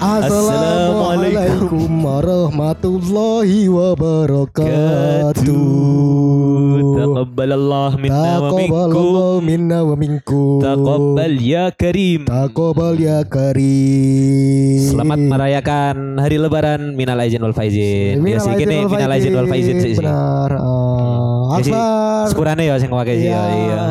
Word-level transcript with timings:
Assalamualaikum 0.00 1.92
warahmatullahi 2.00 3.68
wabarakatuh. 3.68 5.36
Taqabbalallah 6.96 8.00
minna 8.00 8.40
wa 8.40 8.48
minkum. 8.56 8.80
Taqabbalallahu 8.80 9.44
minna 9.44 9.84
wa 9.84 9.92
minkum. 10.00 10.64
Taqabbal 10.64 11.36
ya 11.36 11.68
karim. 11.76 12.24
Taqabbal 12.24 12.96
ya 12.96 13.28
karim. 13.28 14.88
Selamat 14.88 15.20
merayakan 15.20 16.16
hari 16.16 16.40
lebaran 16.40 16.96
minal 16.96 17.20
aizin 17.20 17.44
wal 17.44 17.52
faizin. 17.52 18.24
Ya 18.24 18.40
sih 18.40 18.56
gini 18.56 18.88
minal 18.88 19.12
aizin 19.12 19.36
wal 19.36 19.52
faizin. 19.52 19.84
Benar. 19.84 20.48
Uh, 20.56 21.29
Ya 21.52 21.62
sih, 21.62 21.72
Akbar. 21.72 22.24
Sepurane 22.28 22.62
ya 22.62 22.74
sing 22.76 22.88
pakai 22.88 23.14
sih. 23.16 23.26
Iya. 23.26 23.40
ya, 23.40 23.50
Iya. 23.50 23.82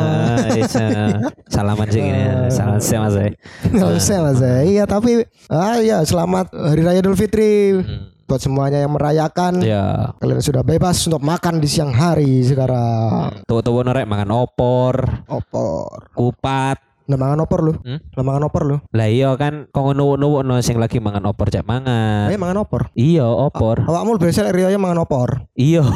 Eh, 0.50 1.14
Salaman 1.46 1.86
sih 1.88 2.00
gini. 2.00 2.20
Salam 2.48 2.78
saya 2.78 2.98
Mas. 3.00 3.16
eh. 3.16 3.32
Nggak 3.66 3.90
usah 3.96 4.18
lah 4.20 4.34
saya. 4.34 4.60
Iya 4.62 4.84
tapi 4.84 5.22
ah 5.46 5.78
ya 5.78 6.02
selamat 6.02 6.50
Hari 6.50 6.82
Raya 6.82 7.00
Idul 7.00 7.14
Fitri 7.14 7.80
buat 8.26 8.38
semuanya 8.38 8.78
yang 8.78 8.92
merayakan. 8.92 9.62
Ya. 9.62 10.14
Kalian 10.18 10.38
sudah 10.38 10.62
bebas 10.62 11.02
untuk 11.02 11.18
makan 11.18 11.58
di 11.58 11.66
siang 11.66 11.90
hari 11.90 12.42
sekarang. 12.42 13.42
Tuwa-tuwa 13.44 13.82
norek 13.84 14.06
mangan 14.06 14.30
opor, 14.36 15.26
Opor. 15.26 16.10
kupat. 16.12 16.89
Mangan 17.16 17.46
opor 17.46 17.60
lu. 17.64 17.72
Hmm? 17.80 17.98
Mangan 18.14 18.46
opor 18.46 18.62
lu. 18.66 18.76
Lah 18.92 19.08
iya 19.08 19.32
kan 19.38 19.66
kok 19.72 19.82
nuwuk-nuwuk 19.96 20.42
no 20.44 20.60
sing 20.60 20.76
lagi 20.76 21.00
mangan 21.00 21.26
opor 21.30 21.48
cek 21.48 21.64
mangan. 21.64 22.28
Ayo 22.28 22.38
mangan 22.38 22.62
opor. 22.62 22.90
Iya, 22.94 23.26
opor. 23.26 23.86
Awakmu 23.86 24.20
biasa 24.20 24.46
lek 24.46 24.54
riyo 24.58 24.78
mangan 24.78 25.02
opor. 25.06 25.48
Iya. 25.56 25.82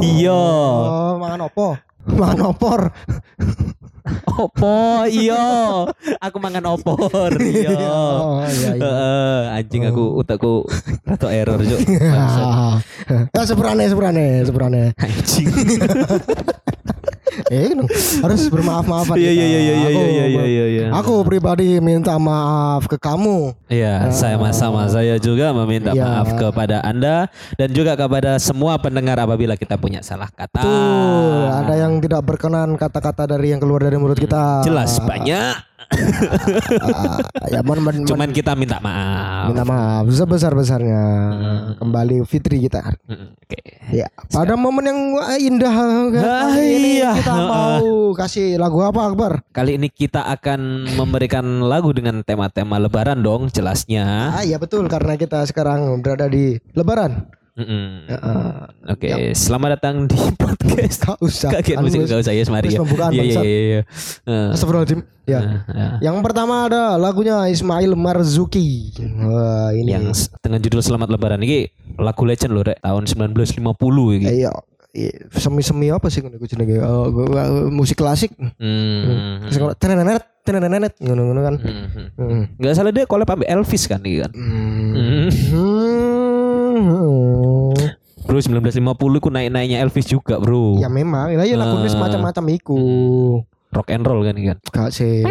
Iya. 0.00 0.32
Oh, 0.32 1.20
mangan 1.20 1.52
opo? 1.52 1.76
Mangan 2.08 2.54
opor. 2.54 2.80
Opo 4.38 5.04
iya. 5.10 5.84
Aku 6.22 6.36
mangan 6.40 6.64
opor. 6.72 7.32
Iya. 7.44 7.76
Oh, 7.76 8.40
iya 8.46 8.70
iya. 8.76 8.80
Heeh, 8.80 9.40
anjing 9.60 9.82
aku 9.88 10.20
utakku 10.20 10.64
rada 11.04 11.28
error 11.32 11.60
juk. 11.60 11.80
Ya 13.34 13.42
seberane 13.48 13.84
seberane 13.88 14.46
seberane. 14.46 14.82
Anjing. 14.96 15.48
Eh 17.46 17.70
harus 18.18 18.42
bermaaf-maafan. 18.46 19.14
Iya 19.14 19.30
iya 19.30 19.46
iya 19.46 19.60
iya 19.60 19.74
iya 19.74 19.88
iya 19.88 20.24
iya 20.26 20.44
iya 20.44 20.66
iya. 20.66 20.86
Aku 20.92 21.22
pribadi 21.22 21.78
minta 21.78 22.14
maaf 22.16 22.84
ke 22.84 22.96
kamu. 22.96 23.54
Iya, 23.68 24.10
saya 24.10 24.34
sama 24.50 24.86
saya 24.86 25.16
juga 25.16 25.54
meminta 25.54 25.92
Iya. 25.92 26.02
maaf 26.02 26.28
kepada 26.34 26.82
Anda 26.82 27.30
dan 27.54 27.68
juga 27.70 27.94
kepada 27.94 28.36
semua 28.38 28.74
pendengar 28.76 29.16
apabila 29.18 29.54
kita 29.54 29.76
punya 29.76 30.00
salah 30.00 30.28
kata. 30.28 30.60
Tuh, 30.60 31.46
ada 31.54 31.74
yang 31.76 31.98
tidak 31.98 32.22
berkenan 32.22 32.74
kata-kata 32.74 33.28
dari 33.28 33.50
yang 33.50 33.60
keluar 33.60 33.80
dari 33.80 33.96
mulut 33.96 34.16
kita. 34.16 34.62
Jelas 34.62 34.98
banyak. 34.98 35.68
Ya 37.48 37.64
mohon 37.64 37.80
mohon- 37.80 38.04
Cuman 38.04 38.28
kita 38.28 38.52
minta 38.52 38.76
maaf. 38.78 39.48
minta 39.48 39.64
maaf 39.64 40.04
sebesar-besarnya. 40.06 41.02
Kembali 41.78 42.20
Fitri 42.24 42.60
kita. 42.60 42.92
Oke. 43.08 43.60
Ya, 43.98 44.06
pada 44.30 44.54
momen 44.54 44.86
yang 44.86 45.00
indah 45.42 45.74
Ah, 45.74 46.54
kali 46.54 46.78
ini 46.78 46.90
iya. 47.02 47.18
kita 47.18 47.34
mau 47.50 48.14
kasih 48.14 48.54
lagu 48.54 48.78
apa 48.86 49.10
Akbar? 49.10 49.42
Kali 49.50 49.74
ini 49.74 49.90
kita 49.90 50.22
akan 50.38 50.86
memberikan 50.94 51.42
lagu 51.66 51.90
dengan 51.90 52.22
tema-tema 52.22 52.78
lebaran 52.78 53.18
dong 53.18 53.50
jelasnya. 53.50 54.38
Ah 54.38 54.46
iya 54.46 54.54
betul 54.54 54.86
karena 54.86 55.18
kita 55.18 55.42
sekarang 55.50 55.98
berada 55.98 56.30
di 56.30 56.62
Lebaran. 56.78 57.26
Mm-mm. 57.58 58.06
Heeh. 58.06 58.46
Oke, 58.86 59.08
selamat 59.34 59.68
datang 59.74 60.06
di 60.06 60.14
podcast. 60.38 61.02
Gak 61.02 61.18
usah. 61.18 61.50
Kaget 61.50 61.74
Anu, 61.74 61.90
musik 61.90 62.06
gak 62.06 62.22
usah 62.22 62.32
ya 62.32 62.44
Mari 62.46 62.66
wis 62.66 62.74
ya. 62.74 62.80
pembukaan, 62.80 63.10
Iya 63.10 63.22
iya 63.24 63.40
iya 63.42 63.80
Astagfirullahaladzim. 64.54 65.00
Ya. 65.26 65.40
eh, 65.42 65.60
eh. 65.68 65.92
Yang 66.00 66.16
pertama 66.22 66.70
ada 66.70 66.94
lagunya 66.94 67.42
Ismail 67.44 67.92
Marzuki. 67.92 68.94
Wah, 69.18 69.74
ini 69.74 69.90
Yang 69.90 70.30
dengan 70.38 70.62
judul 70.62 70.80
Selamat 70.80 71.10
Lebaran 71.10 71.42
ini 71.42 71.66
lagu 71.98 72.22
legend 72.22 72.54
loh 72.54 72.62
rek 72.62 72.78
tahun 72.78 73.04
1950 73.04 74.16
ini. 74.16 74.26
iya 74.88 75.12
semi-semi 75.30 75.92
apa 75.92 76.08
sih 76.08 76.24
ngono 76.24 76.40
iku 76.40 76.48
jenenge? 76.48 76.80
Gua- 76.80 77.68
musik 77.68 77.98
klasik. 77.98 78.32
Hmm. 78.38 79.44
Sing 79.46 79.60
ngono, 79.60 79.74
tenenenet 79.74 80.24
tenenenet 80.42 80.96
ngono-ngono 80.96 81.40
kan. 81.44 81.54
Hmm. 81.60 81.86
Hmm. 82.16 82.42
Gak 82.56 82.72
salah 82.72 82.88
dia 82.88 83.04
collab 83.04 83.28
sama 83.28 83.44
Elvis 83.44 83.84
kan 83.84 84.00
ini 84.00 84.24
kan. 84.24 84.32
Hmm. 84.32 84.96
Hmm. 84.96 85.28
Hmm. 88.28 88.36
Bro 88.36 88.44
1950 88.44 89.24
ku 89.24 89.28
naik-naiknya 89.32 89.80
Elvis 89.80 90.04
juga 90.04 90.36
bro. 90.36 90.76
Ya 90.76 90.92
memang, 90.92 91.32
lah 91.32 91.48
ya 91.48 91.56
lagunya 91.56 91.88
Ah. 91.88 91.92
semacam-macam 91.96 92.44
iku. 92.52 92.80
Rock 93.72 93.88
and 93.92 94.04
roll 94.04 94.20
kan 94.20 94.36
kan. 94.36 94.58
Gak 94.68 94.90
sih. 94.92 95.24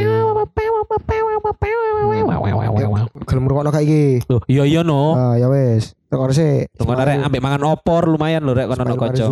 Gelem 3.28 3.44
ngrungokno 3.46 3.70
kayak 3.70 3.86
iki. 3.86 4.04
Loh, 4.30 4.42
iya 4.50 4.64
iya 4.66 4.82
no. 4.82 5.14
Ah 5.14 5.34
ya 5.38 5.50
wes. 5.50 5.94
Tekor 6.08 6.32
sih. 6.32 6.66
Tunggu 6.74 6.96
rek 6.96 7.22
ambek 7.22 7.42
mangan 7.42 7.66
opor 7.68 8.08
lumayan 8.08 8.46
lho 8.46 8.54
rek 8.56 8.70
kono 8.70 8.96
kanca. 8.96 9.26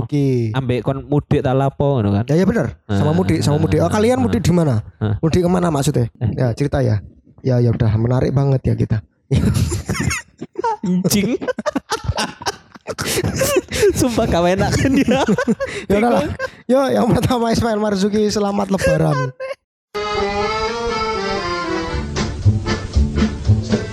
Ambek 0.53 0.79
kon 0.83 1.05
mudik 1.07 1.41
ta 1.41 1.53
lapo 1.53 2.01
ngono 2.01 2.21
kan. 2.21 2.23
Ya 2.29 2.35
ya 2.41 2.45
benar. 2.45 2.81
Sama 2.89 3.13
Ah, 3.13 3.15
mudik, 3.15 3.39
sama 3.41 3.57
mudik. 3.57 3.79
Oh 3.81 3.89
kalian 3.89 4.19
mudik 4.19 4.41
di 4.43 4.51
mana? 4.53 4.81
Ah. 5.01 5.17
Mudik 5.21 5.41
ke 5.45 5.49
mana 5.49 5.69
maksudnya? 5.69 6.09
Ya 6.37 6.53
cerita 6.53 6.81
ya. 6.81 7.01
Ya 7.45 7.61
ya 7.61 7.69
udah 7.73 7.93
menarik 7.97 8.33
banget 8.33 8.61
ya 8.65 8.73
kita. 8.77 9.01
Anjing. 10.85 11.37
Sumpah 13.99 14.25
kau 14.27 14.45
enak 14.45 14.71
kan 14.75 14.91
dia. 14.91 15.21
Ya 15.89 15.95
udah 16.01 16.11
lah. 16.11 16.27
Yo 16.65 16.81
yang 16.89 17.07
pertama 17.11 17.53
Ismail 17.53 17.79
Marzuki 17.79 18.25
selamat 18.31 18.73
lebaran. 18.73 19.35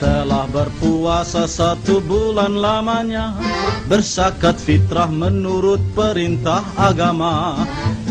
Setelah 0.02 0.50
berpuasa 0.50 1.46
satu 1.46 2.02
bulan 2.02 2.58
lamanya 2.58 3.38
Bersakat 3.86 4.58
fitrah 4.58 5.06
menurut 5.06 5.78
perintah 5.94 6.66
agama 6.74 7.62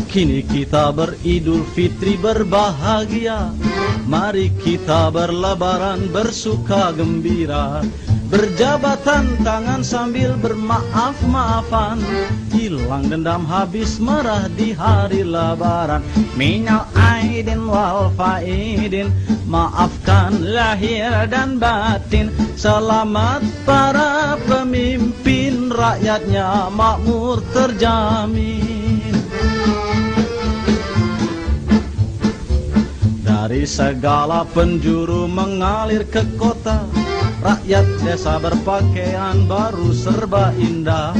Kini 0.08 0.40
kita 0.40 0.88
beridul 0.88 1.68
fitri 1.76 2.16
berbahagia 2.16 3.52
Mari 4.08 4.48
kita 4.64 5.12
berlebaran 5.12 6.08
bersuka 6.08 6.96
gembira 6.96 7.84
Berjabatan 8.32 9.44
tangan 9.44 9.84
sambil 9.84 10.32
bermaaf-maafan. 10.40 12.00
Hilang 12.48 13.12
dendam 13.12 13.44
habis 13.44 14.00
merah 14.00 14.48
di 14.56 14.72
hari 14.72 15.20
lebaran. 15.20 16.00
Minal 16.32 16.88
aidin 16.96 17.68
wal 17.68 18.08
faidin 18.16 19.12
Maafkan 19.44 20.48
lahir 20.48 21.12
dan 21.28 21.60
batin. 21.60 22.32
Selamat 22.56 23.44
para 23.68 24.40
pemimpin 24.48 25.68
Rakyatnya 25.68 26.72
makmur 26.72 27.44
terjamin. 27.52 29.12
Dari 33.20 33.68
segala 33.68 34.48
penjuru 34.48 35.28
mengalir 35.28 36.08
ke 36.08 36.24
kota 36.40 37.01
Rakyat 37.42 38.06
desa 38.06 38.38
berpakaian 38.38 39.50
baru 39.50 39.90
serba 39.90 40.54
indah. 40.54 41.10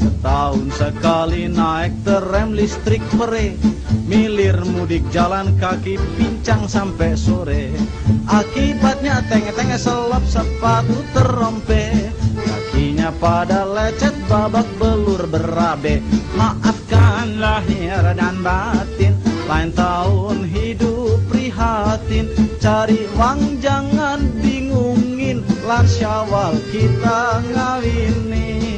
Setahun 0.00 0.72
sekali 0.72 1.52
naik 1.52 1.92
terem 2.00 2.56
listrik 2.56 3.04
pere 3.20 3.60
Milir 4.08 4.56
mudik 4.64 5.04
jalan 5.12 5.52
kaki 5.60 6.00
pincang 6.16 6.64
sampai 6.64 7.12
sore. 7.12 7.76
Akibatnya 8.24 9.20
tenge-tenge 9.28 9.76
selap 9.76 10.24
sepatu 10.24 10.96
terompe. 11.12 12.08
Kakinya 12.40 13.12
pada 13.20 13.68
lecet 13.68 14.16
babak 14.30 14.64
belur 14.80 15.28
berabe. 15.28 16.00
Maafkan 16.38 17.36
lahir 17.36 18.00
dan 18.16 18.40
batin 18.40 19.12
Lain 19.46 19.70
tahun 19.74 20.42
hidup 20.50 21.22
prihatin. 21.30 22.30
Cari 22.58 23.06
uang 23.14 23.62
jangan 23.62 24.22
bingungin 24.42 25.42
Lan 25.66 25.82
syawal 25.82 26.54
kita 26.70 27.42
ngawinin 27.50 28.75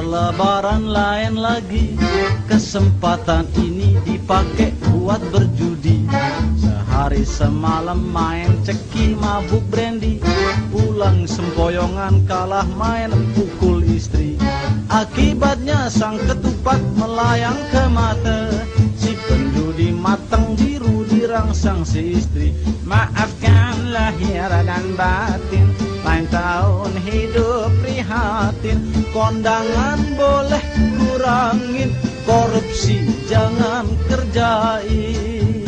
lebaran 0.00 0.88
lain 0.88 1.36
lagi. 1.36 1.98
Kesempatan 2.48 3.44
ini 3.60 3.98
dipakai 4.06 4.72
buat 4.88 5.20
berjudi. 5.28 6.08
Sehari 6.56 7.26
semalam 7.26 8.00
main 8.00 8.48
ceki 8.64 9.18
mabuk 9.18 9.60
brandy. 9.68 10.22
Pulang 10.70 11.28
sempoyongan 11.28 12.24
kalah 12.24 12.64
main 12.78 13.12
pukul 13.36 13.82
istri. 13.84 14.38
Akibatnya 14.88 15.90
sang 15.92 16.16
ketupat 16.22 16.80
melayang 16.96 17.58
ke 17.74 17.84
mata. 17.90 18.48
Si 18.96 19.18
penjudi 19.28 19.90
matang 19.92 20.54
biru 20.54 21.04
dirangsang 21.10 21.82
si 21.82 22.22
istri. 22.22 22.54
Maafkan 22.86 23.90
lahir 23.90 24.48
dan 24.64 24.94
batin 24.94 25.81
Lain 26.02 26.26
tahun 26.28 26.92
hidup 27.06 27.70
prihatin 27.82 28.78
Kondangan 29.14 29.98
boleh 30.18 30.64
kurangin 30.98 31.90
Korupsi 32.22 33.02
jangan 33.26 33.86
kerjain. 34.10 35.62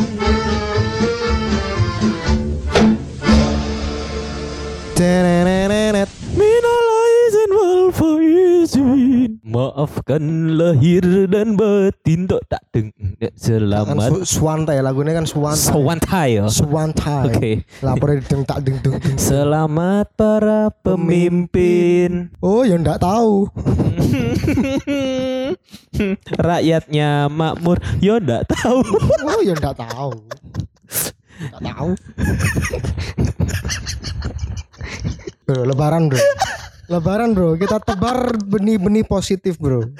Maafkan 9.55 10.55
lahir 10.59 11.31
dan 11.31 11.55
batin 11.55 12.27
Tok 12.27 12.43
tak 12.51 12.59
deng 12.75 12.91
Ya, 13.15 13.31
Kan 13.31 13.39
Selamat 13.39 14.09
su- 14.11 14.27
Swantai 14.27 14.83
lagunya 14.83 15.15
kan 15.15 15.23
Swantai. 15.23 15.63
Sawantai 15.63 16.29
ya 16.35 16.45
Swantai. 16.45 17.25
Oke. 17.31 17.51
Lapornya 17.79 18.19
deng 18.21 18.43
tak 18.43 18.59
deng 18.61 18.77
deng. 18.79 18.99
Selamat 19.15 20.11
para 20.13 20.67
pemimpin 20.75 22.27
Oh, 22.37 22.61
ya 22.61 22.75
ndak 22.75 22.99
tahu. 22.99 23.47
Rakyatnya 26.37 27.31
makmur 27.31 27.79
Yo 27.97 28.19
ndak 28.19 28.51
tahu 28.51 28.83
Oh, 29.25 29.39
ya 29.39 29.55
ndak 29.55 29.79
tahu. 29.79 30.11
Ndak 31.35 31.61
tahu. 31.61 31.89
bro, 35.45 35.61
lebaran, 35.63 36.07
Bro. 36.07 36.19
Lebaran, 36.87 37.29
Bro. 37.31 37.55
Kita 37.55 37.77
tebar 37.77 38.35
benih-benih 38.39 39.03
positif, 39.03 39.55
Bro. 39.55 39.91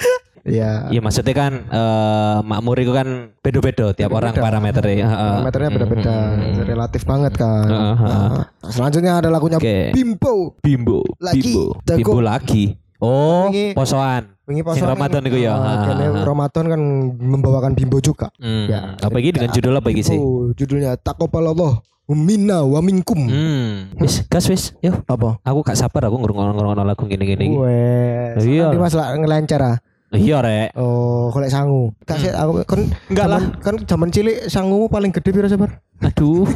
Ya. 0.45 0.85
Iya 0.93 1.01
maksudnya 1.01 1.33
kan 1.33 1.53
eh, 1.65 2.37
makmur 2.45 2.77
itu 2.77 2.93
kan 2.93 3.33
beda-beda 3.41 3.97
tiap 3.97 4.13
orang 4.13 4.37
parameternya. 4.37 5.05
Heeh. 5.09 5.31
Parameternya 5.41 5.69
beda-beda, 5.73 6.15
relatif 6.69 7.01
banget 7.01 7.33
kan. 7.33 7.65
Heeh, 7.65 7.95
heeh. 7.97 8.29
Nah, 8.61 8.69
selanjutnya 8.69 9.17
ada 9.17 9.33
lagunya 9.33 9.57
Oke. 9.57 9.89
Bimbo. 9.89 10.53
Bimbo, 10.61 11.01
Lagi. 11.17 11.41
Bimbo. 11.41 11.65
Bimbo 11.81 12.19
lagi. 12.21 12.77
Oh, 13.01 13.49
Wingi- 13.49 13.73
posoan. 13.73 14.37
Wingi 14.45 14.61
Sing 14.77 14.85
Ramadan 14.85 15.25
iku 15.25 15.41
ya. 15.41 15.57
Ah, 15.57 15.89
ha. 15.89 16.21
Ramadan 16.21 16.65
kan 16.69 16.81
membawakan 17.17 17.73
Bimbo 17.73 17.97
juga. 17.97 18.29
Hmm. 18.37 18.69
Ya, 18.69 18.93
apa 19.01 19.17
ini 19.17 19.33
dengan 19.33 19.49
judul 19.49 19.73
apa 19.73 19.89
ini 19.89 20.05
sih? 20.05 20.21
Judulnya 20.53 20.93
Takobalallah 21.01 21.81
minna 22.13 22.61
wa 22.61 22.77
minkum. 22.85 23.17
Hmm. 23.25 23.97
Wis, 23.97 24.21
gas 24.29 24.45
wis. 24.45 24.77
Yo, 24.85 24.93
Apa? 25.09 25.41
aku 25.41 25.65
gak 25.65 25.73
sabar 25.81 26.05
aku 26.05 26.21
ngurung-ngurung 26.21 26.77
lagu 26.85 27.09
gini-gini. 27.09 27.57
Wes. 27.57 28.45
Iya. 28.45 28.69
Nanti 28.69 28.77
Mas 28.77 28.93
lah 28.93 29.17
ngelancar 29.17 29.61
ah. 29.65 29.77
Iya, 30.17 30.37
Rek. 30.39 30.69
Oh, 30.73 31.29
golek 31.29 31.47
sangu. 31.47 31.91
Kasih 32.01 32.31
aku 32.31 32.63
kan. 32.63 32.81
Enggak 33.07 33.27
lah. 33.27 33.41
zaman- 33.41 33.59
Kan 33.59 33.75
zaman 33.85 34.09
cilik 34.09 34.37
sangumu 34.45 34.87
paling 34.87 35.11
gede 35.11 35.29
piro 35.29 35.45
sabar? 35.45 35.79
Aduh. 36.01 36.47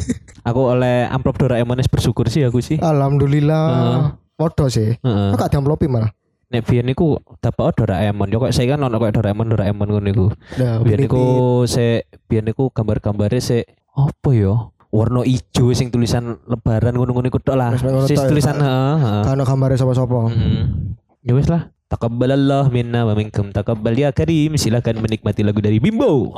aku 0.41 0.61
oleh 0.67 1.05
amplop 1.05 1.37
Doraemon 1.37 1.77
wis 1.77 1.87
bersyukur 1.87 2.27
sih 2.27 2.41
aku 2.41 2.59
sih. 2.59 2.77
Alhamdulillah. 2.77 3.65
Heeh. 3.69 3.99
Podo 4.35 4.67
sih. 4.67 4.95
Heeh. 4.95 5.29
Kok 5.29 5.37
gak 5.37 5.51
diamplopi 5.51 5.85
malah. 5.85 6.11
Nek 6.49 6.65
biyen 6.65 6.85
niku 6.85 7.21
dapat 7.37 7.75
Doraemon. 7.75 8.27
Yo 8.27 8.39
kok 8.39 8.51
saya 8.51 8.73
kan 8.73 8.81
ono 8.81 8.97
kok 8.97 9.13
Doraemon 9.13 9.47
Doraemon 9.47 9.87
ngono 9.87 10.01
niku. 10.01 10.25
Nah, 10.57 10.81
Biyen 10.81 10.99
niku 10.99 11.23
se 11.65 12.03
biyen 12.25 12.43
niku 12.43 12.69
gambar-gambare 12.69 13.37
se 13.37 13.63
apa 13.91 14.29
ya? 14.31 14.55
Warna 14.89 15.21
ijo 15.21 15.69
sing 15.71 15.93
tulisan 15.93 16.41
lebaran 16.43 16.97
ngono-ngono 16.97 17.29
iku 17.29 17.37
tok 17.37 17.53
lah. 17.53 17.77
Sis 18.03 18.17
ya, 18.17 18.25
tulisan 18.25 18.57
heeh. 18.57 18.95
heeh. 18.97 19.23
Kan 19.23 19.37
gambarnya 19.37 19.77
sapa-sapa. 19.77 20.33
Hmm. 20.33 20.97
Ya 21.21 21.37
wis 21.37 21.45
lah. 21.45 21.69
Takabbalallah 21.89 22.69
minna 22.69 23.01
wa 23.01 23.17
minkum 23.17 23.49
takabbal 23.49 23.97
ya 23.97 24.13
karim. 24.13 24.53
Silakan 24.53 25.01
menikmati 25.01 25.41
lagu 25.41 25.57
dari 25.57 25.81
Bimbo. 25.81 26.29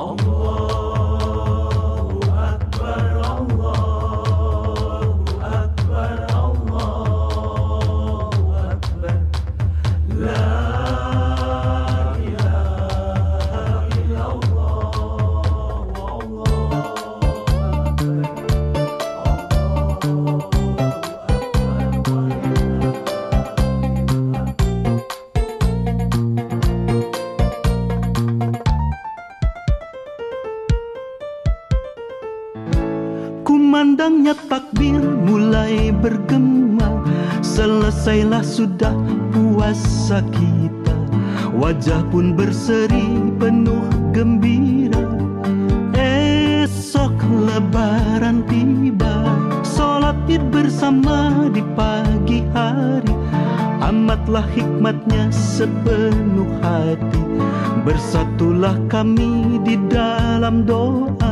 Kumandangnya 34.22 34.46
takbir 34.46 35.02
mulai 35.26 35.90
bergema. 35.90 37.02
Selesailah 37.42 38.46
sudah 38.46 38.94
puasa 39.34 40.22
kita. 40.30 40.94
Wajah 41.50 42.06
pun 42.14 42.38
berseri 42.38 43.18
penuh 43.42 43.82
gembira. 44.14 45.02
Esok 45.98 47.18
lebaran 47.50 48.46
tiba. 48.46 49.26
Sholat 49.66 50.14
id 50.30 50.54
bersama 50.54 51.50
di 51.50 51.66
pagi 51.74 52.46
hari. 52.54 53.10
Amatlah 53.82 54.46
hikmatnya 54.54 55.34
sepenuh 55.34 56.46
hati. 56.62 57.26
Bersatulah 57.82 58.78
kami 58.86 59.58
di 59.66 59.74
dalam 59.90 60.62
doa 60.62 61.31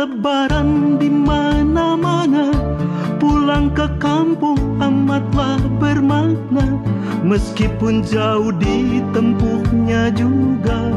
lebaran 0.00 0.96
di 0.96 1.12
mana-mana 1.12 2.48
Pulang 3.20 3.68
ke 3.76 3.84
kampung 4.00 4.56
amatlah 4.80 5.60
bermakna. 5.76 6.80
Meskipun 7.20 8.00
jauh 8.00 8.48
ditempuhnya 8.56 10.08
juga 10.16 10.96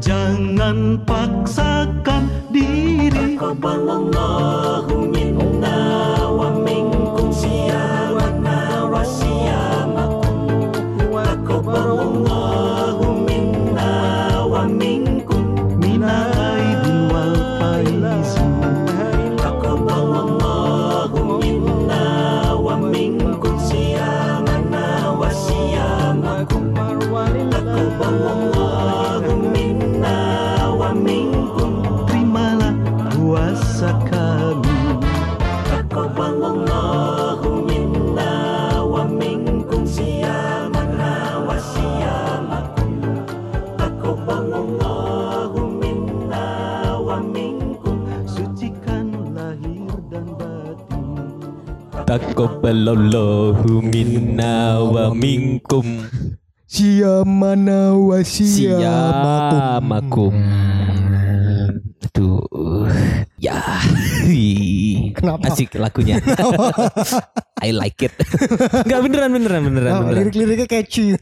Jangan 0.00 1.04
paksakan 1.04 2.32
diri. 2.48 3.36
Taqabbalallahu 3.36 5.12
minna 5.12 5.76
wa 6.32 6.56
minkum 6.56 7.28
siyamana 7.34 8.88
wa 8.88 9.04
siyamakum. 9.04 10.72
Taqabbalallahu 11.12 13.04
minna 13.28 13.92
wa 14.46 14.64
minkum. 14.64 15.42
Minal 15.76 16.45
Taqabbalallahu 52.06 53.82
minna 53.82 54.78
wa 54.78 55.10
minkum. 55.10 56.06
Siyamana 56.70 57.98
wa 57.98 58.22
Siyamakum 58.22 59.50
Aduh. 62.16 62.86
Ya. 63.42 63.58
Kenapa? 65.18 65.50
Asik 65.50 65.74
lagunya. 65.82 66.22
I 67.60 67.74
like 67.74 67.98
it. 68.06 68.14
Enggak 68.86 69.00
beneran 69.02 69.30
beneran 69.34 69.60
beneran 69.66 69.92
beneran. 70.00 70.30
Lirik-liriknya 70.30 70.66
catchy. 70.70 71.18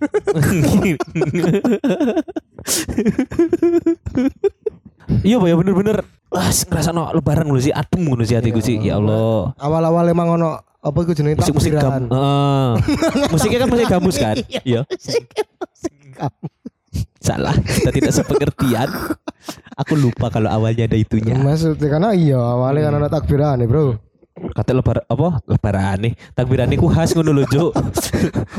Iya 5.25 5.37
Pak 5.41 5.49
ya 5.49 5.57
bener-bener. 5.59 5.97
Wah 6.33 6.51
ngerasa 6.51 6.91
no 6.91 7.11
lebaran 7.15 7.47
dulu 7.47 7.61
sih 7.61 7.75
Adem 7.75 8.07
dulu 8.07 8.25
sih 8.25 8.39
hatiku 8.39 8.63
sih. 8.63 8.79
Ya 8.81 8.97
Allah. 9.03 9.53
Awal-awal 9.59 10.13
emang 10.15 10.39
ono 10.39 10.74
apa 10.85 10.99
iku 11.01 11.13
jenenge 11.17 11.41
Musik-musik 11.41 11.73
gam 11.73 11.81
takbiran. 11.81 12.03
Heeh. 12.13 12.71
Musiknya 13.33 13.59
kan 13.65 13.69
musik 13.73 13.87
gambus 13.89 14.17
kan 14.21 14.37
Iya 14.69 14.81
Salah 17.25 17.57
Kita 17.57 17.89
tidak 17.89 18.13
sepengertian 18.13 18.89
Aku 19.81 19.97
lupa 19.97 20.29
kalau 20.29 20.53
awalnya 20.53 20.85
ada 20.85 20.95
itunya 21.01 21.35
Maksudnya 21.41 21.89
karena 21.89 22.13
iya 22.13 22.37
awalnya 22.37 22.93
kan 22.93 22.95
ada 23.01 23.09
takbiran 23.09 23.57
nih 23.59 23.69
bro. 23.69 23.97
Kata 24.35 24.75
lebar 24.75 25.07
apa? 25.07 25.39
Lebaran 25.47 26.11
nih. 26.11 26.13
Takbiran 26.35 26.67
ku 26.75 26.91
khas 26.91 27.15
ngono 27.15 27.31
lho. 27.39 27.71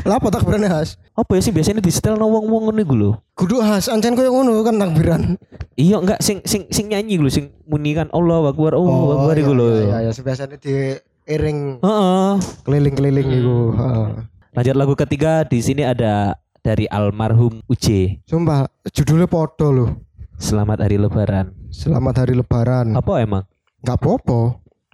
Lah 0.08 0.16
apa 0.16 0.32
takbirannya 0.32 0.72
khas? 0.72 0.96
apa 1.12 1.30
ya 1.36 1.40
sih 1.44 1.52
biasanya 1.52 1.84
di 1.84 1.92
setel 1.92 2.16
no 2.16 2.32
wong-wong 2.32 2.72
ngono 2.72 2.80
iku 2.80 2.94
lho. 2.96 3.10
Kudu 3.36 3.60
khas 3.60 3.92
ancen 3.92 4.16
koyo 4.16 4.32
ngono 4.32 4.64
kan 4.64 4.80
takbiran. 4.80 5.36
Iya 5.76 6.00
enggak 6.00 6.24
sing 6.24 6.40
sing 6.48 6.64
sing 6.72 6.88
nyanyi 6.88 7.20
lho 7.20 7.28
sing 7.28 7.52
muni 7.68 7.92
kan 7.92 8.08
Allah 8.16 8.48
Akbar 8.48 8.72
Allah 8.72 9.20
Akbar 9.20 9.36
iku 9.36 9.52
lho. 9.52 9.68
Iya 9.84 10.08
iya 10.08 10.10
biasanya 10.16 10.56
di 10.56 10.96
iring 11.26 11.82
Heeh. 11.82 12.32
keliling-keliling 12.62 13.28
iku, 13.34 13.58
heeh. 13.74 14.06
Lanjut 14.54 14.74
lagu 14.74 14.94
ketiga 14.96 15.44
di 15.44 15.60
sini 15.60 15.82
ada 15.82 16.38
dari 16.62 16.86
almarhum 16.88 17.60
Uj. 17.66 18.16
Sumpah 18.24 18.70
judulnya 18.88 19.26
podo 19.26 19.68
loh. 19.68 19.90
Selamat 20.38 20.80
hari 20.80 20.96
lebaran. 20.96 21.52
Selamat 21.68 22.24
hari 22.24 22.32
lebaran. 22.32 22.92
Apa 22.92 23.20
emang? 23.20 23.44
Enggak 23.82 23.96
apa-apa. 24.00 24.40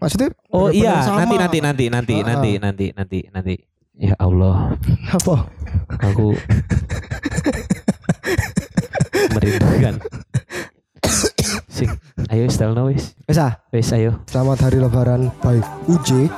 Maksudnya 0.02 0.34
Oh 0.50 0.66
bener-bener 0.66 0.82
iya, 0.82 0.94
sama. 1.00 1.18
nanti 1.22 1.36
nanti 1.38 1.58
nanti 1.62 1.84
nanti 1.86 2.14
Ah, 2.16 2.26
nanti 2.26 2.50
nanti 2.58 2.86
nanti 2.90 3.18
nanti. 3.30 3.54
Ya 3.92 4.16
Allah, 4.18 4.72
apa? 5.12 5.52
aku 6.00 6.32
merindukan. 9.36 9.94
Ayo 12.32 12.48
setel 12.48 12.72
no 12.72 12.88
wis. 12.88 13.12
Wis 13.28 13.36
ah, 13.36 13.60
Wis 13.68 13.92
ayo. 13.92 14.16
selamat 14.24 14.64
hari 14.64 14.80
lebaran 14.80 15.28
by 15.44 15.60
UJ. 15.84 16.32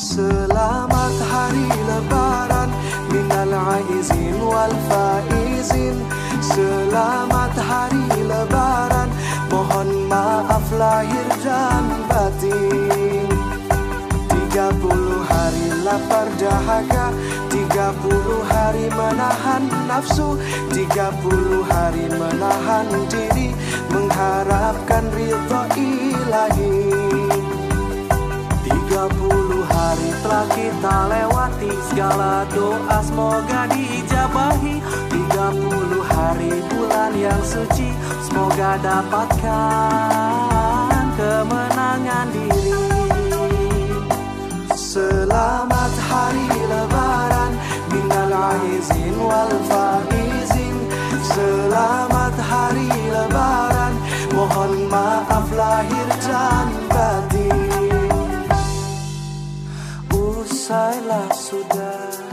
Selamat 0.00 1.16
hari 1.28 1.68
lebaran 1.68 2.68
Minal 3.12 3.52
aizin 3.52 4.40
wal 4.40 4.72
faizin 4.88 6.00
Selamat 6.40 7.52
hari 7.60 8.08
lebaran 8.24 9.12
Mohon 9.52 10.08
maaf 10.08 10.64
lahir 10.72 11.28
dan 11.44 11.84
batin 12.08 13.29
30 14.50 15.30
hari 15.30 15.66
lapar 15.86 16.26
dahaga 16.34 17.14
30 17.54 18.50
hari 18.50 18.90
menahan 18.90 19.62
nafsu 19.86 20.34
30 20.74 21.70
hari 21.70 22.10
menahan 22.10 22.90
diri 23.06 23.54
Mengharapkan 23.94 25.06
ridho 25.14 25.62
ilahi. 25.78 26.82
30 28.90 29.70
hari 29.70 30.10
telah 30.18 30.46
kita 30.50 30.96
lewati 31.06 31.70
Segala 31.94 32.42
doa 32.50 32.98
semoga 33.06 33.70
diijabahi 33.70 34.82
30 35.14 36.10
hari 36.10 36.58
bulan 36.74 37.14
yang 37.14 37.38
suci 37.46 37.94
Semoga 38.26 38.82
dapatkan 38.82 39.54
kemenangan 41.14 42.34
diri 42.34 42.89
Selamat 44.90 45.94
hari 46.02 46.50
lebaran 46.66 47.54
Minal 47.94 48.34
aizin 48.34 49.14
wal 49.22 49.54
faizin. 49.70 50.74
Selamat 51.22 52.34
hari 52.34 52.90
lebaran 52.90 53.94
Mohon 54.34 54.90
maaf 54.90 55.46
lahir 55.54 56.08
dan 56.26 56.74
batin. 56.90 58.50
Usailah 60.10 61.30
sudah 61.38 62.29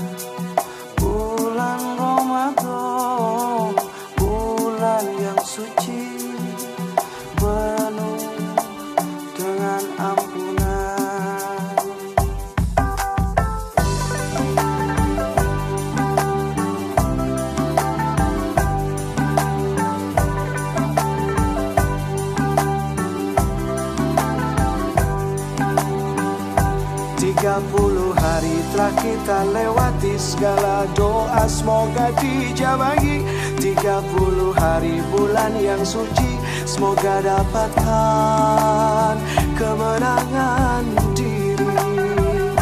kita 29.28 29.44
lewati 29.52 30.16
Segala 30.16 30.88
doa. 30.96 31.44
Semoga 31.52 32.16
dijabahi 32.16 33.28
Tiga 33.60 34.00
puluh 34.16 34.56
hari 34.56 35.04
bulan 35.12 35.52
yang 35.60 35.84
suci. 35.84 36.40
Semoga 36.64 37.20
dapatkan 37.20 39.20
kemenangan 39.60 40.88
diri. 41.12 42.56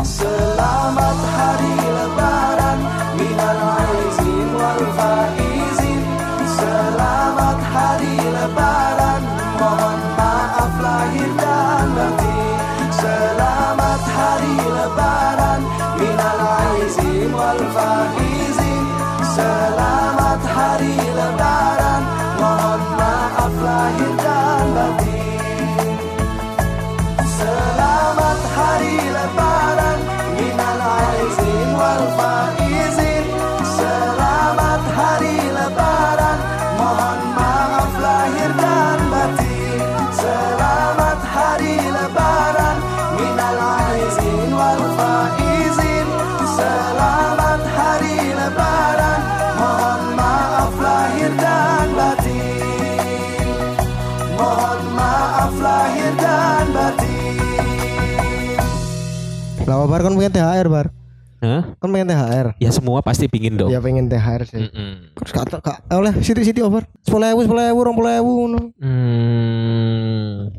Selamat 0.00 1.18
hari 1.36 1.76
lebaran 1.76 2.57
aizin 17.60 18.27
Ya 62.68 62.72
semua 62.76 63.00
pasti 63.00 63.24
pingin 63.32 63.56
dong. 63.56 63.72
Ya 63.72 63.80
pengen 63.80 64.12
THR 64.12 64.44
sih. 64.44 64.60
Mm-mm. 64.68 65.16
Terus 65.16 65.32
kata 65.32 65.56
kak 65.64 65.88
oleh 65.88 66.12
siti-siti 66.20 66.60
over. 66.60 66.84
Sepuluh 67.00 67.32
ewu, 67.32 67.40
sepuluh 67.48 67.64
ewu, 67.64 67.80
rong 67.80 67.96
ewu 67.96 68.30
ngono. 68.44 68.60
Hmm. 68.76 70.52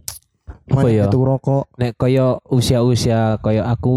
Apa 0.70 0.90
ya? 0.90 1.06
Itu 1.06 1.22
rokok. 1.22 1.70
Nek 1.78 1.98
koyo 1.98 2.42
usia-usia 2.50 3.38
koyo 3.42 3.62
aku 3.62 3.94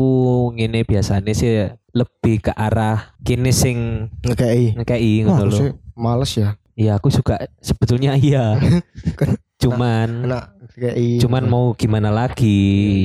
ngene 0.57 0.85
biasanya 0.85 1.33
sih 1.33 1.69
lebih 1.93 2.49
ke 2.49 2.53
arah 2.53 3.17
kini 3.21 3.53
sing 3.53 4.09
Ngekei. 4.25 4.73
ngekei 4.77 5.25
ngono 5.25 5.45
lho. 5.49 5.57
sih 5.57 5.71
males 5.93 6.33
ya. 6.37 6.57
Iya, 6.73 6.97
aku 6.97 7.13
suka 7.13 7.37
sebetulnya 7.61 8.17
iya. 8.17 8.57
Kan- 9.21 9.37
cuman 9.61 10.09
Enak 10.27 10.45
ngekei. 10.73 11.21
cuman 11.21 11.45
mau 11.45 11.77
gimana 11.77 12.09
lagi? 12.09 12.57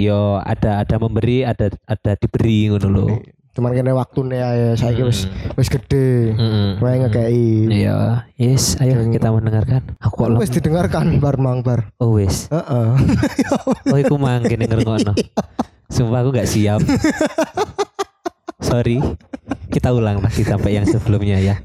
Yo 0.07 0.39
ada 0.39 0.79
ada 0.81 0.95
memberi, 0.97 1.43
ada 1.43 1.67
ada 1.83 2.11
diberi 2.15 2.71
ngono 2.71 2.87
lho. 2.87 3.07
Cuman 3.57 3.73
kene 3.73 3.89
waktune 3.89 4.37
ae 4.37 4.77
saiki 4.77 5.01
wis 5.01 5.25
Hmm. 5.25 5.57
wis 5.57 5.65
gede. 5.67 6.37
Mm-mm. 6.37 6.77
Wae 6.77 7.01
ngekei. 7.01 7.65
Iya, 7.73 8.21
yes, 8.37 8.77
ayo 8.77 9.01
kita 9.09 9.33
mendengarkan. 9.33 9.81
Aku 9.97 10.13
kok 10.15 10.37
Wis 10.37 10.53
didengarkan 10.53 11.17
bar 11.17 11.41
mang 11.41 11.65
bar. 11.65 11.89
Oh 11.97 12.13
wis. 12.13 12.45
Heeh. 12.47 12.87
Oh 13.89 13.97
iku 13.97 14.13
mangkin 14.15 14.61
ngrungokno. 14.61 15.17
Sumpah 15.89 16.21
aku 16.21 16.29
gak 16.31 16.45
siap. 16.45 16.83
Sorry. 18.59 18.99
Kita 19.69 19.89
ulang 19.89 20.19
lagi 20.19 20.43
sampai 20.43 20.75
yang 20.75 20.85
sebelumnya 20.85 21.37
ya. 21.39 21.55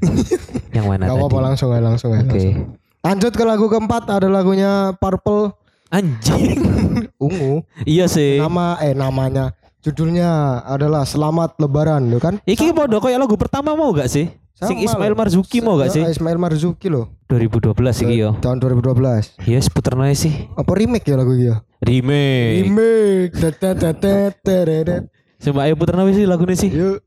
Yang 0.71 0.85
mana 0.87 1.03
Gak 1.03 1.09
tadi? 1.09 1.19
apa-apa 1.19 1.39
langsung 1.43 1.69
aja 1.69 1.83
langsung 1.83 2.09
aja. 2.09 2.23
Oke. 2.23 2.31
langsung. 2.31 2.55
Lanjut 3.03 3.33
ke 3.35 3.43
lagu 3.43 3.65
keempat 3.67 4.03
ada 4.07 4.25
lagunya 4.25 4.71
Purple 4.95 5.51
Anjing. 5.89 6.57
Ungu. 7.23 7.61
iya 7.85 8.07
sih. 8.07 8.39
Nama 8.39 8.81
eh 8.81 8.95
namanya 8.95 9.53
judulnya 9.83 10.63
adalah 10.63 11.03
Selamat 11.03 11.59
Lebaran, 11.59 12.07
lo 12.07 12.17
kan? 12.23 12.39
Iki 12.47 12.71
podo 12.71 13.03
kayak 13.03 13.19
lagu 13.19 13.35
pertama 13.35 13.75
mau 13.75 13.91
gak 13.91 14.07
sih? 14.07 14.31
Sing 14.55 14.79
Sama 14.79 14.87
Ismail 14.87 15.11
loh. 15.11 15.19
Marzuki 15.19 15.57
mau 15.59 15.75
gak 15.75 15.91
sih? 15.91 16.01
Eh, 16.07 16.15
Ismail 16.15 16.39
Marzuki 16.39 16.87
loh. 16.87 17.11
2012 17.27 17.75
iki 18.07 18.15
yo. 18.23 18.39
Tahun 18.39 18.63
2012. 18.63 19.35
Yes, 19.43 19.67
puter 19.67 19.99
nae 19.99 20.15
sih. 20.15 20.47
Apa 20.55 20.71
remake 20.71 21.03
ya 21.03 21.19
lagu 21.19 21.35
dia? 21.35 21.59
Remake. 21.83 22.71
Remake. 22.71 23.33
Tetetetetetetet. 23.35 25.11
Coba 25.43 25.67
ayo 25.67 25.75
puter 25.75 25.99
sih 26.15 26.23
lagunya 26.23 26.55
sih. 26.55 26.71
Yuk. 26.71 27.03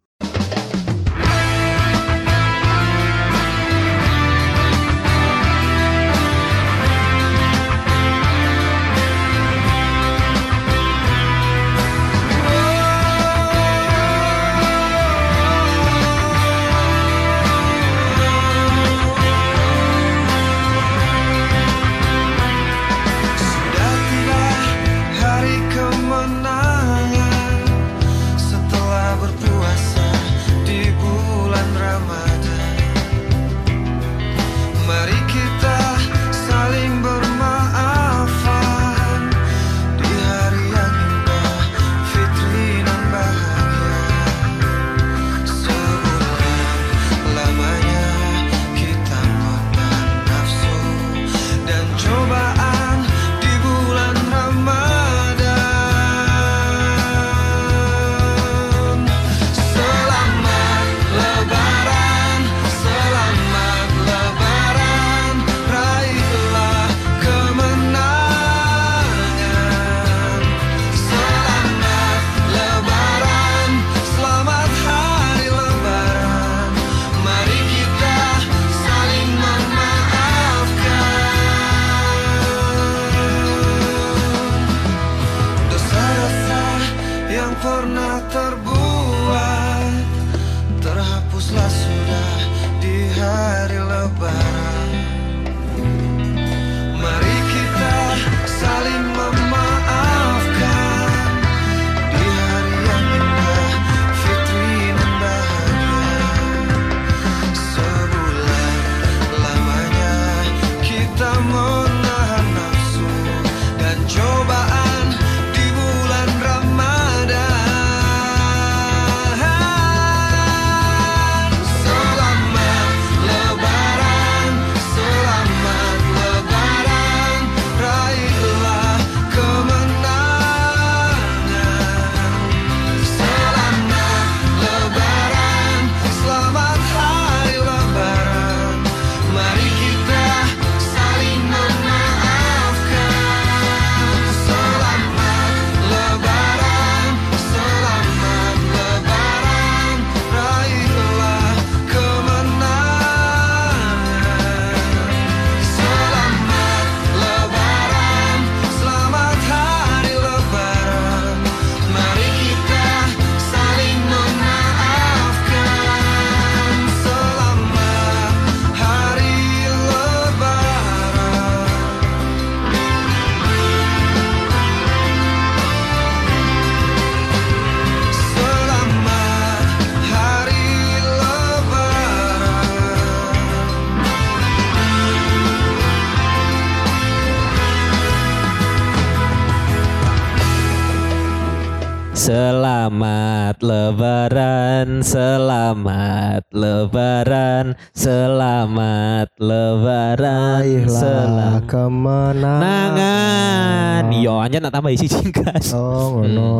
Yo 204.26 204.42
aja 204.42 204.58
nak 204.58 204.74
tambah 204.74 204.90
isi 204.90 205.06
singkas. 205.06 205.70
Oh, 205.70 206.18
ngono. 206.18 206.50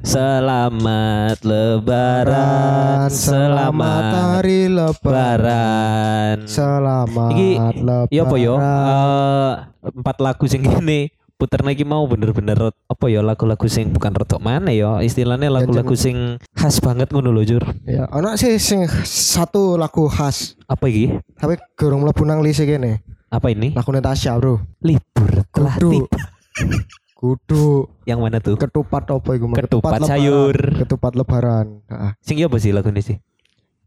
Selamat 0.00 1.36
lebaran, 1.44 3.12
selamat 3.12 3.12
selamat 3.12 4.04
hari 4.08 4.60
lebaran. 4.72 6.36
Selamat 6.48 7.28
Iki 7.36 7.50
lebaran. 7.60 8.08
Iya 8.08 8.24
apa 8.24 8.36
yo? 8.40 8.54
Eh, 8.56 9.52
empat 10.00 10.16
lagu 10.24 10.48
sing 10.48 10.64
gini 10.64 11.12
puter 11.36 11.60
lagi 11.60 11.84
mau 11.84 12.08
bener-bener 12.08 12.72
apa 12.88 13.04
ya 13.12 13.20
lagu-lagu 13.20 13.68
sing 13.68 13.92
bukan 13.92 14.16
rotok 14.16 14.40
mana 14.40 14.72
ya 14.72 15.04
istilahnya 15.04 15.52
lagu-lagu 15.52 15.92
sing 15.92 16.40
khas 16.56 16.80
banget 16.80 17.12
ngono 17.12 17.36
lho 17.36 17.44
Jur. 17.44 17.64
Ya, 17.84 18.08
ana 18.08 18.40
sih 18.40 18.56
sing 18.56 18.88
satu 19.04 19.76
lagu 19.76 20.08
khas. 20.08 20.56
Apa 20.72 20.88
iki? 20.88 21.20
Tapi 21.36 21.60
gorong 21.76 22.00
mlebu 22.00 22.24
nang 22.24 22.40
lise 22.40 22.64
kene. 22.64 23.04
Apa 23.28 23.52
ini? 23.52 23.76
Lagu 23.76 23.92
Natasha, 23.92 24.40
Bro. 24.40 24.64
Libur 24.80 25.44
telah 25.52 25.76
Kudu. 25.76 26.08
tiba. 26.08 26.20
Kudu. 27.20 27.84
Yang 28.08 28.18
mana 28.24 28.40
tuh? 28.40 28.56
Ketupat 28.56 29.04
apa 29.12 29.30
itu? 29.36 29.44
Ketupat, 29.52 29.68
ketupat 29.68 30.00
sayur. 30.08 30.56
Ketupat 30.56 31.12
lebaran. 31.12 31.84
Heeh. 31.92 32.16
Sing 32.24 32.40
iya 32.40 32.48
apa 32.48 32.56
sih 32.56 32.72
lagune 32.72 33.04
sih? 33.04 33.20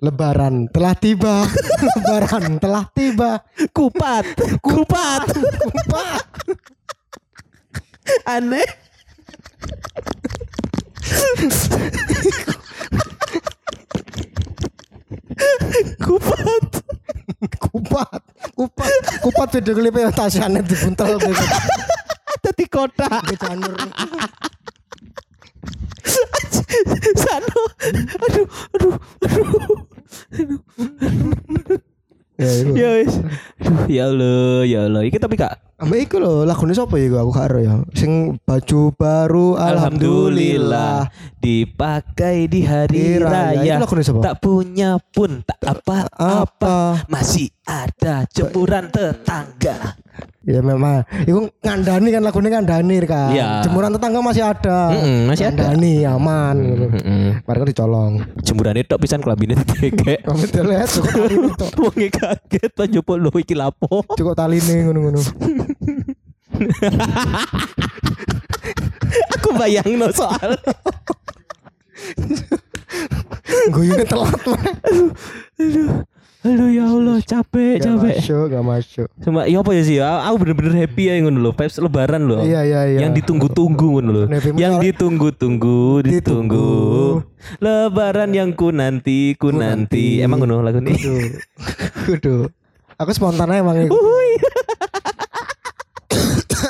Lebaran 0.05 0.69
telah 0.69 0.93
tiba. 0.93 1.41
lebaran 1.97 2.61
telah 2.61 2.85
tiba. 2.93 3.41
Kupat. 3.73 4.37
Kupat. 4.61 5.33
Kupat. 5.33 6.23
Aneh. 8.37 8.69
kupat 16.03 16.71
kupat 17.57 18.21
kupat 18.53 18.91
kupat 19.23 19.47
video 19.57 19.73
klipnya 19.73 20.11
Tasyana 20.13 20.61
dibuntel 20.61 21.17
gitu 21.17 21.33
Kota. 22.83 23.07
Janur. 23.39 23.73
Sano. 27.15 27.61
Aduh, 28.27 28.47
aduh, 28.75 28.95
aduh. 30.35 30.59
Ya 32.33 32.49
iku. 32.59 32.73
Ya 32.75 32.89
wis. 32.99 33.13
Aduh, 33.61 33.85
ya 33.87 34.03
Allah, 34.09 34.67
ya 34.67 34.79
Allah. 34.89 35.01
Iki 35.07 35.17
tapi 35.21 35.37
Kak, 35.39 35.53
Ambek 35.83 36.07
iku 36.07 36.15
lho 36.23 36.47
lagune 36.47 36.71
sapa 36.71 36.95
ya 36.95 37.11
aku 37.11 37.31
gak 37.31 37.47
ero 37.51 37.59
ya. 37.59 37.75
Sing 37.91 38.39
baju 38.47 38.81
baru 38.95 39.47
alhamdulillah. 39.59 41.11
dipakai 41.43 42.47
di 42.47 42.63
hari 42.63 43.19
Di 43.19 43.23
raya. 43.23 43.79
raya. 43.79 44.19
Tak 44.23 44.39
punya 44.39 44.95
pun 45.11 45.43
tak 45.43 45.59
apa-apa. 45.59 46.47
Apa? 46.47 46.77
Masih 47.11 47.51
ada 47.67 48.23
jemuran 48.31 48.87
tetangga. 48.91 49.99
Ya 50.43 50.59
memang 50.59 51.07
iku 51.23 51.47
ngandani 51.63 52.11
kan 52.11 52.19
lagune 52.19 52.51
ngandani 52.51 52.99
kan. 53.07 53.31
Iya. 53.31 53.63
Jemuran 53.63 53.95
tetangga 53.95 54.19
masih 54.19 54.43
ada. 54.43 54.91
Mm-mm, 54.91 55.31
masih 55.31 55.47
ada. 55.47 55.71
Ngandani 55.71 56.03
aman 56.03 56.55
gitu. 56.59 56.85
Heeh. 56.99 57.27
Mereka 57.47 57.63
dicolong. 57.71 58.13
Jemurane 58.43 58.83
tok 58.83 58.99
pisan 58.99 59.23
kelambine 59.23 59.55
dikek. 59.55 60.27
Kami 60.27 60.43
dilihat 60.51 60.91
cukup 60.91 61.15
tali 61.15 61.35
itu. 61.47 61.67
Wonge 61.79 62.07
kaget 62.11 62.71
to 62.75 62.83
njupuk 62.91 63.23
lho 63.23 63.31
iki 63.39 63.55
lapo. 63.55 64.03
Cukup 64.19 64.35
tali 64.35 64.59
nih 64.59 64.83
ngono-ngono. 64.83 65.23
Aku 69.39 69.55
bayangno 69.55 70.11
soal. 70.11 70.59
Guyune 73.71 74.03
telat 74.03 74.43
mah. 74.43 74.59
Aduh 75.55 76.03
ya 76.43 76.83
Allah 76.85 77.17
capek 77.23 77.79
Gak 77.79 77.85
capek. 77.87 78.15
masuk, 78.19 78.43
gak 78.51 78.63
masuk. 78.63 79.07
Cuma 79.23 79.47
ya 79.47 79.63
apa 79.63 79.71
ya 79.71 79.81
sih? 79.81 79.97
Aku 79.99 80.35
bener-bener 80.43 80.73
happy 80.75 81.03
ya 81.07 81.13
ngono 81.23 81.39
lho. 81.39 81.51
Vibes 81.55 81.79
lebaran 81.79 82.21
lho. 82.27 82.43
Iya 82.43 82.61
iya 82.67 82.81
iya. 82.83 82.99
Yang 83.07 83.23
ditunggu-tunggu 83.23 84.03
ngono. 84.03 84.27
Happy 84.27 84.49
Yang 84.55 84.73
ditunggu-tunggu, 84.83 86.03
ditunggu. 86.03 86.67
Lebaran 87.57 88.29
yang 88.31 88.51
ku 88.51 88.69
nanti, 88.69 89.39
ku 89.39 89.55
nanti. 89.55 90.19
Emang 90.19 90.43
ngono 90.43 90.59
lagu 90.59 90.83
ini? 90.83 90.99
Kudu. 92.03 92.51
Aku 92.99 93.09
spontan 93.11 93.47
aja 93.49 93.63
emang. 93.63 93.79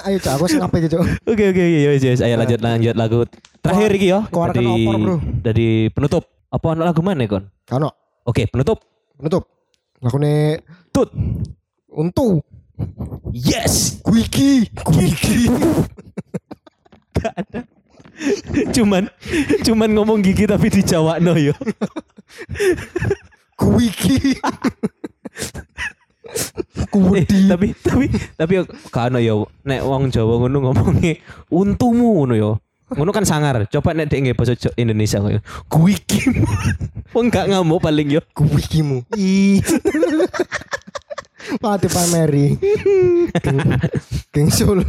Ayo 0.03 0.17
cak, 0.19 0.35
aku 0.35 0.45
ngapa 0.49 0.75
gitu. 0.81 0.97
Oke 1.23 1.43
oke 1.53 1.61
oke 1.63 1.79
yes, 1.85 2.01
yes. 2.01 2.19
Ayo 2.19 2.35
lanjut 2.35 2.59
lanjut 2.59 2.95
lagu 2.97 3.23
terakhir 3.61 3.89
iki 3.93 4.11
yo. 4.11 4.19
keluarkan 4.27 4.63
opor, 4.65 4.95
bro. 4.99 5.15
dari 5.39 5.87
penutup. 5.93 6.23
Apa 6.49 6.75
lagu 6.75 6.99
mana 6.99 7.23
kon? 7.23 7.47
Kano, 7.63 7.93
Oke 8.25 8.45
penutup. 8.45 8.81
penutup. 9.15 9.52
Lagune 10.03 10.59
Tut. 10.91 11.09
untu. 11.93 12.41
Yes. 13.31 14.01
Wiki, 14.05 14.67
wiki. 14.91 15.47
Gak 17.17 17.33
ada. 17.37 17.61
cuman 18.75 19.09
cuman 19.65 19.89
ngomong 19.89 20.21
gigi 20.21 20.45
tapi 20.45 20.69
di 20.69 20.85
Jawa 20.85 21.17
no 21.17 21.33
yo. 21.33 21.55
Eh, 26.33 26.89
Kudi. 26.89 27.45
tapi 27.49 27.73
tapi 27.77 28.05
tapi 28.37 28.53
kan 28.89 29.13
yo 29.21 29.45
nek 29.65 29.81
wong 29.85 30.09
Jawa 30.09 30.41
ngono 30.41 30.57
ngomongnya 30.69 31.21
untumu 31.53 32.21
ngono 32.21 32.33
yo. 32.33 32.51
Ngono 32.93 33.11
kan 33.11 33.23
sangar. 33.23 33.65
Coba 33.67 33.93
nek 33.93 34.07
dek 34.07 34.19
nggih 34.21 34.35
basa 34.35 34.53
Indonesia 34.75 35.17
ngono. 35.17 35.39
Kuikimu. 35.67 36.43
Wong 37.15 37.27
gak 37.29 37.49
ngamuk 37.49 37.79
paling 37.79 38.09
yo. 38.09 38.21
Wikimu. 38.33 39.05
Ih. 39.13 39.61
Pati 41.53 41.85
pameri. 41.85 42.55
King 44.31 44.49
Soul. 44.49 44.79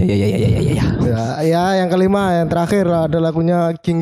Ya 0.00 0.04
ya 0.08 0.16
ya 0.16 0.26
ya 0.26 0.38
ya 0.38 0.48
ya. 0.48 0.72
ya. 0.72 0.86
Ya, 1.06 1.22
ya, 1.44 1.62
yang 1.78 1.92
kelima, 1.92 2.32
yang 2.34 2.48
terakhir 2.48 2.88
ada 2.88 3.18
lagunya 3.20 3.70
King. 3.78 4.00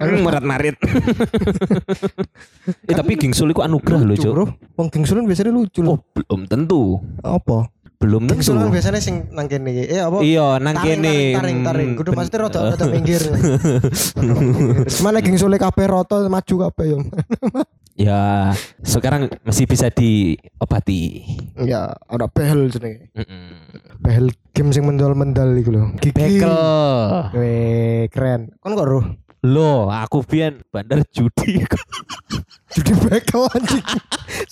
Hmm, 0.00 0.24
Merat 0.24 0.40
marit. 0.40 0.76
eh 2.88 2.94
tapi 2.96 3.20
Gingsul 3.20 3.52
iku 3.52 3.60
anugerah 3.60 4.00
lho, 4.00 4.16
Lucu, 4.16 4.32
Cuk. 4.32 4.48
Wong 4.80 4.88
King 4.88 5.04
Soul 5.04 5.20
kan 5.20 5.26
biasanya 5.28 5.52
lucu 5.52 5.80
Oh, 5.84 5.84
loh. 5.84 5.98
belum 6.16 6.40
tentu. 6.48 6.82
Apa? 7.20 7.68
Belum 8.00 8.24
tentu. 8.24 8.56
Kan 8.56 8.72
biasanya 8.72 8.96
sing 8.96 9.28
nang 9.28 9.44
kene. 9.44 9.84
Eh 9.84 10.00
apa? 10.00 10.24
Iya, 10.24 10.56
nang 10.56 10.72
kene. 10.80 11.36
Taring, 11.36 11.36
taring, 11.36 11.58
taring. 11.60 11.90
Kudu 12.00 12.16
pasti 12.16 12.40
rada 12.40 12.60
rada 12.72 12.86
pinggir. 12.88 13.20
Mana 15.04 15.20
King 15.20 15.36
Soul 15.36 15.60
kabeh 15.60 15.84
roto 15.84 16.16
maju 16.24 16.54
kabeh 16.68 16.86
yo. 16.96 16.98
Ya, 18.00 18.56
sekarang 18.80 19.28
masih 19.44 19.68
bisa 19.68 19.92
diobati. 19.92 21.20
Ya, 21.60 21.92
ada 22.08 22.32
behel 22.32 22.72
jenenge. 22.72 23.12
Mm-mm. 23.12 23.60
Behel 24.00 24.32
game 24.56 24.72
sing 24.72 24.88
mendal-mendal 24.88 25.52
iku 25.60 25.68
lho. 25.68 25.84
Bekel. 26.00 26.48
Weh, 27.36 28.08
keren. 28.08 28.56
Kon 28.64 28.72
kok 28.72 28.88
roh? 28.88 29.04
Loh, 29.40 29.88
aku 29.88 30.20
pian 30.20 30.60
bandar 30.68 31.00
judi. 31.08 31.64
Judi 32.76 32.92
bekel 33.08 33.48
anjing. 33.48 33.84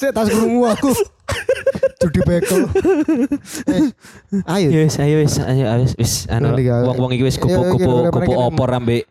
Saya 0.01 0.16
tas 0.16 0.33
krungu 0.33 0.64
aku. 0.64 0.96
Judi 2.01 2.20
bekel. 2.24 2.64
Eh, 3.68 3.92
ayo. 4.48 4.68
Ya 4.72 4.81
wis, 4.88 4.96
ayo 4.96 5.16
wis, 5.20 5.37
ayo 5.44 5.64
wis, 5.85 5.92
wis 6.01 6.12
anu 6.33 6.57
ya. 6.57 6.88
wong-wong 6.88 7.12
iki 7.12 7.20
wis 7.29 7.37
kupu-kupu 7.37 8.09
iya, 8.09 8.11
kupu 8.11 8.33
opor 8.33 8.72
ambek 8.72 9.05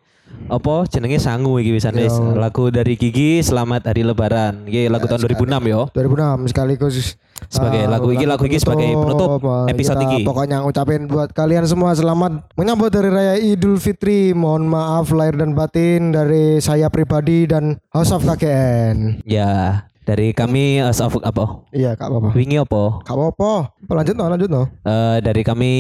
apa 0.50 0.90
jenenge 0.90 1.22
sangu 1.22 1.62
iki 1.62 1.70
wisan 1.78 1.94
wis. 1.94 2.10
Iya. 2.10 2.42
Lagu 2.42 2.74
dari 2.74 2.98
Gigi 2.98 3.46
Selamat 3.46 3.86
Hari 3.86 4.02
Lebaran. 4.02 4.66
Iki 4.66 4.90
lagu 4.90 5.06
tahun 5.06 5.30
2006 5.30 5.62
yo. 5.70 5.82
2006 5.94 6.52
sekaligus 6.58 7.22
Sebagai 7.48 7.86
uh, 7.86 7.92
lagu 7.92 8.10
iki 8.12 8.26
lagu 8.28 8.44
iki 8.44 8.60
sebagai 8.60 8.92
penutup 8.92 9.40
uh, 9.46 9.66
episode 9.72 10.02
kita 10.02 10.20
iki. 10.20 10.28
Pokoknya 10.28 10.66
ngucapin 10.66 11.08
buat 11.08 11.30
kalian 11.32 11.64
semua 11.70 11.96
selamat 11.96 12.52
menyambut 12.60 12.92
dari 12.92 13.10
Raya 13.14 13.36
Idul 13.40 13.80
Fitri. 13.80 14.36
Mohon 14.36 14.68
maaf 14.68 15.14
lahir 15.16 15.40
dan 15.40 15.56
batin 15.56 16.12
dari 16.12 16.60
saya 16.60 16.92
pribadi 16.92 17.48
dan 17.48 17.80
House 17.94 18.12
of 18.12 18.28
KKN. 18.28 19.24
Ya, 19.24 19.88
dari 20.08 20.32
kami 20.32 20.80
House 20.80 21.04
of 21.04 21.20
apa? 21.20 21.68
Iya, 21.76 22.00
Kak 22.00 22.08
apa-apa. 22.08 22.32
Wingi 22.32 22.56
apa? 22.56 23.04
Kak 23.04 23.12
apa-apa. 23.12 23.76
Lanjut 23.92 24.16
no, 24.16 24.26
lanjut 24.32 24.50
no. 24.50 24.64
Eh, 24.88 25.18
dari 25.20 25.44
kami 25.44 25.74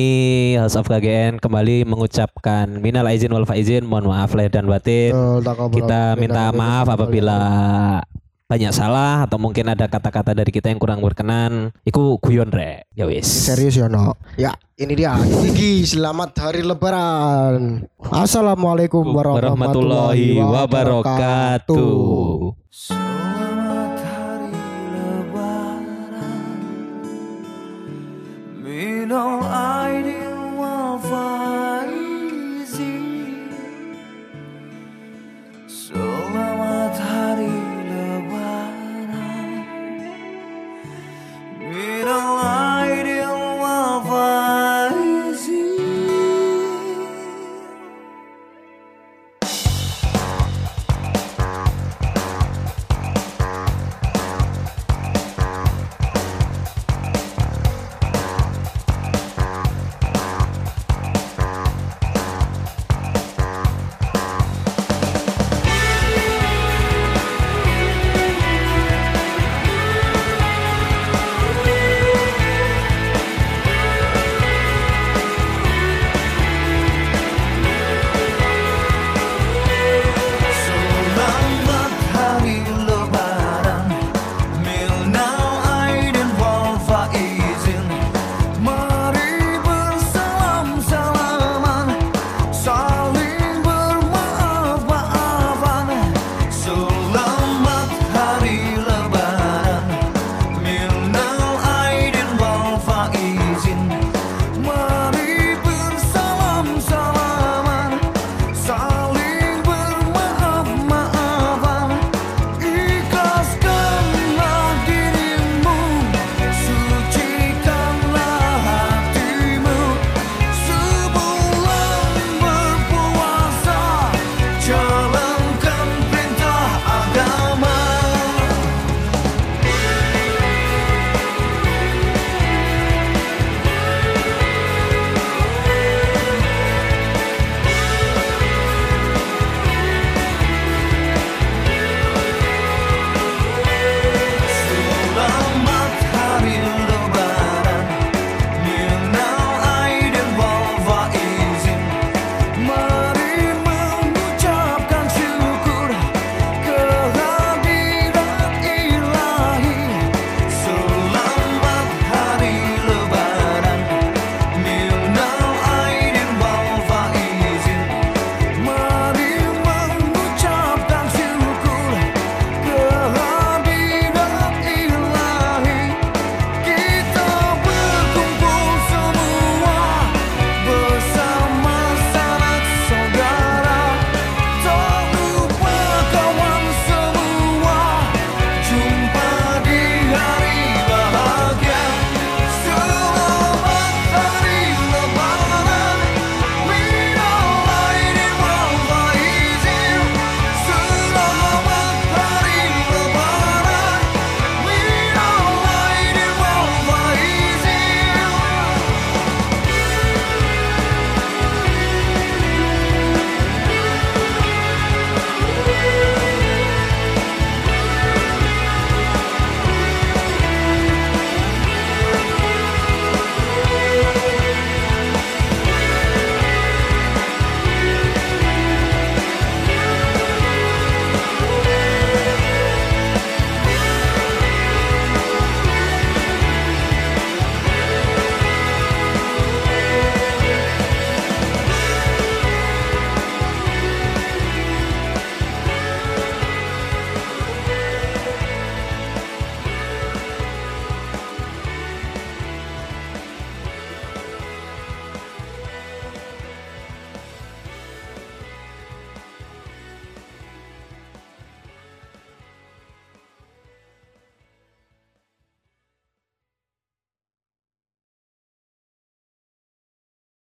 House 0.59 0.75
of 0.75 0.91
KGN 0.91 1.39
kembali 1.39 1.87
mengucapkan 1.87 2.67
minal 2.83 3.07
aizin 3.07 3.31
wal 3.31 3.47
faizin, 3.47 3.87
mohon 3.87 4.11
maaf 4.11 4.35
lahir 4.35 4.51
dan 4.51 4.67
batin. 4.67 5.15
Betul. 5.15 5.79
Kita 5.79 6.19
minta 6.19 6.51
maaf 6.51 6.91
apabila 6.91 7.39
banyak 8.47 8.71
salah 8.71 9.27
atau 9.27 9.35
mungkin 9.35 9.67
ada 9.67 9.91
kata-kata 9.91 10.31
dari 10.31 10.55
kita 10.55 10.71
yang 10.71 10.79
kurang 10.79 11.03
berkenan 11.03 11.75
iku 11.83 12.15
guyon 12.15 12.47
re, 12.47 12.87
ya 12.95 13.03
wis. 13.03 13.27
Serius 13.27 13.75
ya 13.75 13.91
no 13.91 14.15
ya 14.39 14.55
ini 14.79 14.95
dia. 14.95 15.19
Gigi 15.19 15.83
selamat 15.83 16.31
hari 16.39 16.63
lebaran. 16.63 17.83
Assalamualaikum 18.07 19.03
warahmatullahi, 19.03 20.39
warahmatullahi 20.39 20.39
wabarakatuh, 20.39 21.75
lebaran. 22.71 22.95
Minum 28.63 29.43
air. 29.43 29.76